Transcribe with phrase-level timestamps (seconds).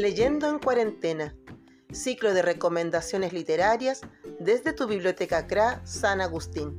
[0.00, 1.36] Leyendo en cuarentena,
[1.92, 4.00] ciclo de recomendaciones literarias
[4.38, 6.78] desde tu biblioteca CRA San Agustín.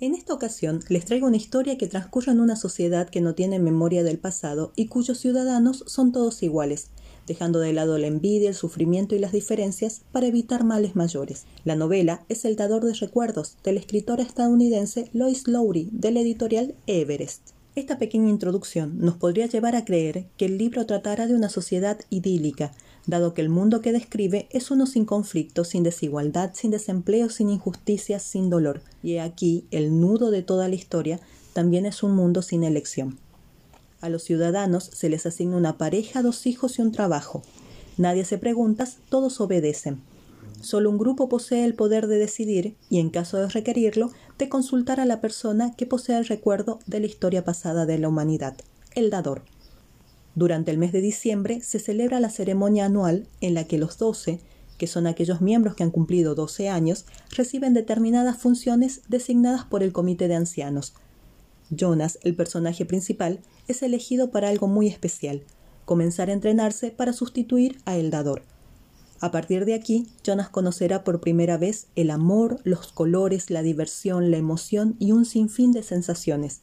[0.00, 3.58] En esta ocasión les traigo una historia que transcurre en una sociedad que no tiene
[3.58, 6.90] memoria del pasado y cuyos ciudadanos son todos iguales,
[7.26, 11.46] dejando de lado la envidia, el sufrimiento y las diferencias para evitar males mayores.
[11.64, 16.74] La novela es El dador de recuerdos de la escritora estadounidense Lois Lowry del editorial
[16.86, 17.61] Everest.
[17.74, 21.98] Esta pequeña introducción nos podría llevar a creer que el libro tratará de una sociedad
[22.10, 22.72] idílica,
[23.06, 27.48] dado que el mundo que describe es uno sin conflicto, sin desigualdad, sin desempleo, sin
[27.48, 28.82] injusticias, sin dolor.
[29.02, 31.18] Y aquí el nudo de toda la historia
[31.54, 33.18] también es un mundo sin elección.
[34.02, 37.42] A los ciudadanos se les asigna una pareja, dos hijos y un trabajo.
[37.96, 40.02] Nadie se pregunta, todos obedecen.
[40.62, 45.00] Solo un grupo posee el poder de decidir y, en caso de requerirlo, de consultar
[45.00, 48.56] a la persona que posee el recuerdo de la historia pasada de la humanidad,
[48.94, 49.42] el dador.
[50.36, 54.38] Durante el mes de diciembre se celebra la ceremonia anual en la que los doce,
[54.78, 59.92] que son aquellos miembros que han cumplido doce años, reciben determinadas funciones designadas por el
[59.92, 60.94] comité de ancianos.
[61.70, 65.42] Jonas, el personaje principal, es elegido para algo muy especial,
[65.84, 68.42] comenzar a entrenarse para sustituir a El Dador.
[69.22, 74.32] A partir de aquí, Jonas conocerá por primera vez el amor, los colores, la diversión,
[74.32, 76.62] la emoción y un sinfín de sensaciones,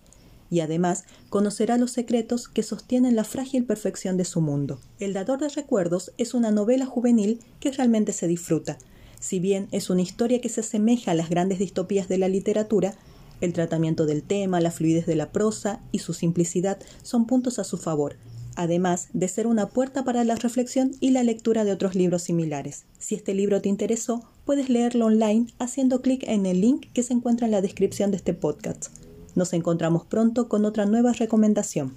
[0.52, 4.82] y además conocerá los secretos que sostienen la frágil perfección de su mundo.
[5.00, 8.78] El Dador de Recuerdos es una novela juvenil que realmente se disfruta.
[9.22, 12.94] Si bien es una historia que se asemeja a las grandes distopías de la literatura,
[13.40, 17.64] el tratamiento del tema, la fluidez de la prosa y su simplicidad son puntos a
[17.64, 18.18] su favor,
[18.60, 22.84] además de ser una puerta para la reflexión y la lectura de otros libros similares.
[22.98, 27.14] Si este libro te interesó, puedes leerlo online haciendo clic en el link que se
[27.14, 28.88] encuentra en la descripción de este podcast.
[29.34, 31.94] Nos encontramos pronto con otra nueva recomendación.